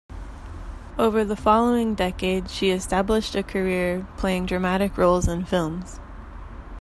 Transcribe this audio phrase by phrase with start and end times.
[0.97, 5.99] Over the following decade she established a career playing dramatic roles in films.